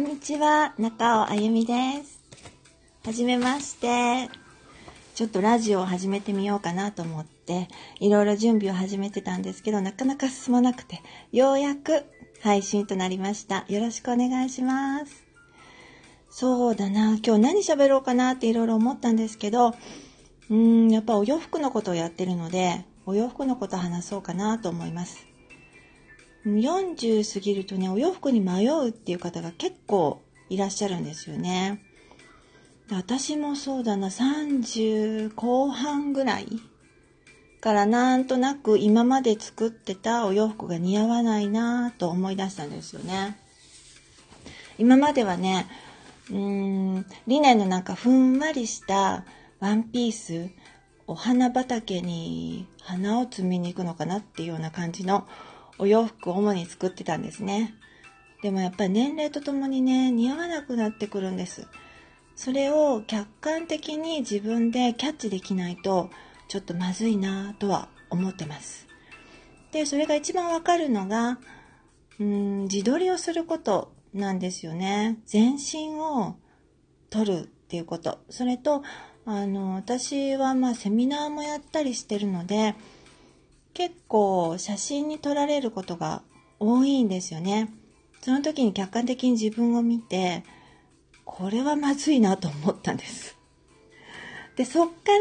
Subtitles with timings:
[0.00, 2.20] んにちは、中尾あゆみです。
[3.04, 4.30] はじめまして。
[5.14, 11.02] ちょっとラジオを始めてみようかなと思って、いろいろ準備を始めてたんですけど、なかなか進まなくて、
[11.32, 12.04] ようやく
[12.40, 13.66] 配信となりました。
[13.68, 15.22] よろしくお願いします。
[16.30, 25.29] そうだな、今日何喋ろうかなっていろいろ思ったんですけど、うーん、やっぱお洋服のことをやってるので、お洋服のこと話そうかなと思います。
[26.46, 31.82] 40過ぎるとね、お洋服に迷うっていう方が結構いらっしゃるんですよね。
[32.90, 36.48] 私もそうだな、30後半ぐらい
[37.60, 43.38] からなんとなく今まで作ってたお洋服が似合わないなと思い出したんですよね。
[44.78, 45.66] 今まではね、
[46.30, 49.24] うーん、リネンのなんかふんわりした
[49.60, 50.48] ワンピース、
[51.06, 55.28] お花畑に花を摘みに行くのかなっていうような感じの
[55.80, 57.74] お洋服を主に作ってたんですね。
[58.42, 61.66] でもやっぱり年齢とともにね、似合わなくなってくるんです。
[62.36, 66.10] それを客観的に自分でキャッチできないと、
[66.48, 68.86] ちょっとまずいなとは思ってます。
[69.72, 71.38] で、それが一番わかるのが、
[72.18, 75.18] うん、自撮りをすることなんですよね。
[75.26, 76.36] 全身を
[77.08, 78.18] 撮るっていうこと。
[78.28, 78.82] それと、
[79.26, 82.74] あの、私はまあセミナーもやったりしてるので、
[83.74, 86.22] 結構写真に撮られることが
[86.58, 87.72] 多いんですよね。
[88.20, 90.44] その時に客観的に自分を見て、
[91.24, 93.36] これはまずいなと思ったんです。
[94.56, 95.18] で、そっから、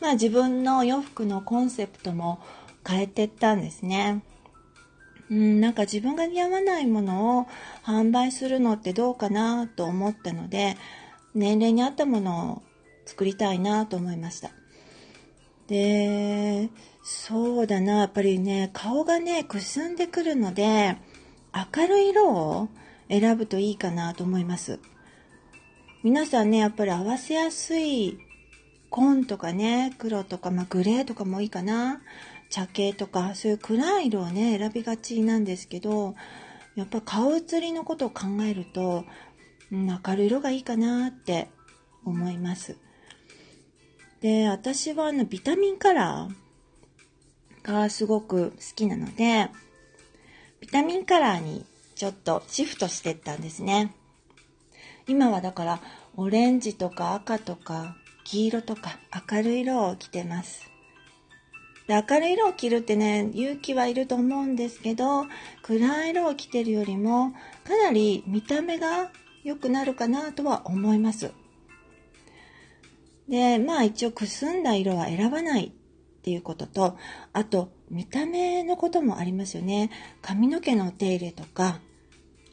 [0.00, 2.40] まあ自分の洋服のコンセプトも
[2.86, 4.22] 変えてったんですね。
[5.30, 7.46] うん、なんか自分が似合わないものを
[7.84, 10.76] 販売するのってどうかなと思ったので、
[11.34, 12.62] 年齢に合ったものを
[13.06, 14.50] 作りたいなと思いました。
[15.68, 16.70] で、
[17.02, 20.96] そうだな、やっぱりね、顔がね、くすんでくるので、
[21.74, 22.68] 明るい色を
[23.08, 24.78] 選ぶといいかなと思います。
[26.02, 28.18] 皆さんね、やっぱり合わせやすい
[28.90, 32.00] 紺とかね、黒とか、まあ、グレーとかもいいかな。
[32.48, 36.14] 茶系とか、そういう暗い色をね、選びがちなんですけど、
[36.76, 39.04] やっぱ顔写りのことを考えると、
[39.72, 41.48] うん、明るい色がいいかなって
[42.04, 42.76] 思います。
[44.20, 46.46] で、私はあの、ビタミンカラー、
[47.66, 49.50] がすごく好きなので、
[50.60, 51.66] ビタミンカラーに
[51.96, 53.92] ちょっとシフトしてったんですね。
[55.08, 55.80] 今はだから
[56.16, 58.98] オレンジとか赤とか黄色とか
[59.30, 60.70] 明るい色を着てます。
[61.88, 65.26] で明るい色を着るってね、勇気はいると思うんですけど、
[65.62, 67.32] 暗い色を着てるよりも
[67.64, 69.10] かなり見た目が
[69.42, 71.32] 良くなるかなとは思います。
[73.28, 75.70] で、まあ一応くすんだ色は選ばないっ
[76.22, 76.96] ていうことと、
[77.32, 79.90] あと、見た目のこともありますよね。
[80.22, 81.80] 髪の毛のお手入れとか、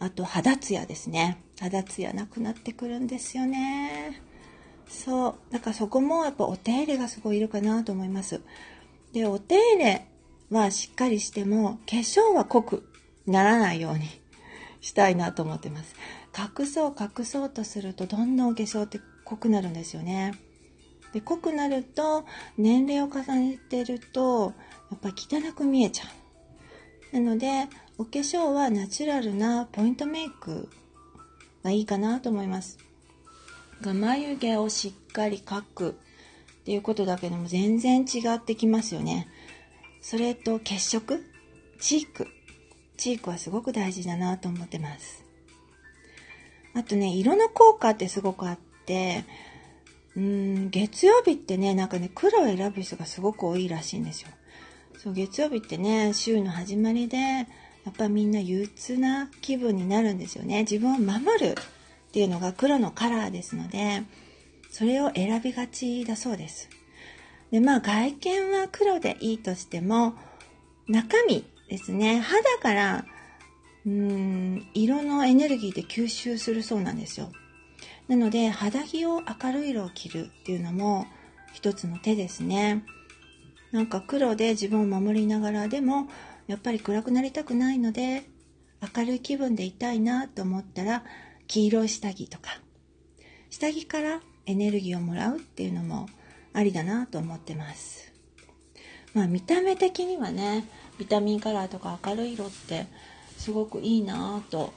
[0.00, 1.42] あと肌ツヤですね。
[1.60, 4.22] 肌ツヤなくなってくるんですよね。
[4.88, 5.52] そう。
[5.52, 8.40] だからそこもやっぱお手入れがすごいいるかなと思います。
[9.12, 10.06] で、お手入れ
[10.50, 12.88] はしっかりしても、化粧は濃く
[13.26, 14.08] ならないように
[14.80, 15.94] したいなと思ってます。
[16.36, 20.32] 隠そう隠そうとすると、どんどん化粧って濃くなるんですよね。
[21.12, 22.24] で濃くなると
[22.56, 24.54] 年齢を重ねてると
[24.90, 26.04] やっぱ汚く見えちゃ
[27.12, 27.20] う。
[27.20, 30.68] なのでお化粧はナチュラルなポイントメイク
[31.62, 32.78] がいいかなと思います。
[33.80, 39.28] が眉毛をしっかり描くっていうことだけでも全然違ってきますよね。
[40.00, 41.20] それと血色？
[41.80, 42.28] チーク。
[42.96, 45.24] チークはすごく大事だなと思ってます。
[46.74, 49.24] あとね色の効果ってすごくあって
[50.16, 54.28] うん、月曜日ってね、なんかね、黒を選ぶ人がすごく多いらしいんですよ。
[54.98, 57.44] そう、月曜日ってね、週の始まりで、や
[57.90, 60.60] っぱみんな憂鬱な気分になるんですよね。
[60.60, 61.54] 自分を守る
[62.10, 64.02] っていうのが黒のカラーですので、
[64.70, 66.68] それを選びがちだそうです。
[67.50, 70.14] で、まあ外見は黒でいいとしても、
[70.88, 73.06] 中身ですね、肌から、
[73.86, 77.32] うん、色のエネルギーで吸収するそうなんですよ。
[78.10, 81.06] なので肌着を明るい色を着るっていうのも
[81.52, 82.84] 一つの手ですね。
[83.70, 86.08] なんか黒で自分を守りながらでも
[86.48, 88.24] やっぱり暗くなりたくないので
[88.96, 91.04] 明るい気分でいたいなと思ったら
[91.46, 92.60] 黄色い下着とか
[93.48, 96.08] 下着からエネルギーをもらうっていうのも
[96.52, 98.12] ありだなと思ってます。
[99.14, 100.64] まあ見た目的にはね
[100.98, 102.86] ビタミンカラーとか明るい色って
[103.38, 104.72] すごくいいなと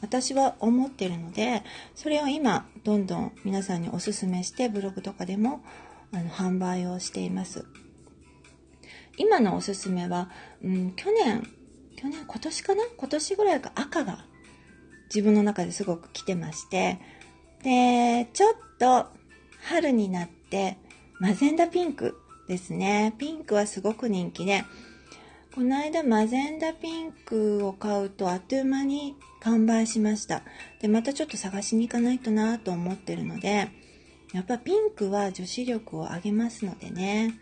[0.00, 1.62] 私は思ってるので
[1.94, 5.62] それを今どんどん皆さんにおすすめしてブログとかでも
[6.12, 7.64] あの販売をしています
[9.16, 10.30] 今のおすすめは、
[10.62, 11.46] うん、去年
[11.96, 12.84] 去年今年かな？
[12.96, 14.24] 今年ぐらいか赤が
[15.14, 16.98] 自分の中ですごく来てまして、
[17.62, 19.08] で、ちょっと
[19.64, 20.78] 春になって
[21.18, 22.16] マゼンダピンク
[22.48, 23.14] ですね。
[23.18, 24.64] ピンクはすごく人気で、
[25.52, 30.42] この間マゼンダピンクを買うとあっという間に完売しました。
[30.80, 33.68] で、またちょっと探しに行かないとなと思ってるので、
[34.32, 37.34] やっぱピンクは女子力を上げますのでね、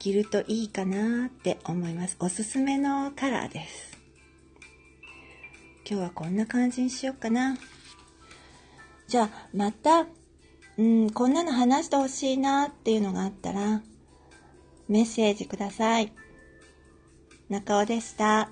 [0.00, 2.16] 着るといいかなって思います。
[2.18, 3.96] おすすめのカラーです。
[5.88, 7.56] 今日はこんな感じにしようかな。
[9.06, 10.08] じゃあ、また、
[10.76, 13.80] うん、こんなの話してほしいなっていうのがあったら、
[14.88, 16.12] メッセージください。
[17.48, 18.48] 中尾でした。